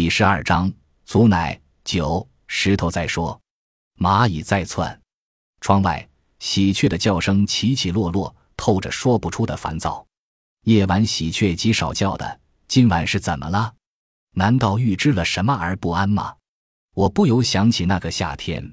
[0.00, 0.72] 第十二章，
[1.04, 3.42] 足乃，九，石头在说，
[3.98, 5.02] 蚂蚁在窜，
[5.60, 10.06] 窗外喜鹊的叫声起起落落，透着说不出的烦躁。
[10.66, 13.74] 夜晚喜鹊极少叫的，今晚是怎么了？
[14.34, 16.36] 难道预知了什么而不安吗？
[16.94, 18.72] 我不由想起那个夏天。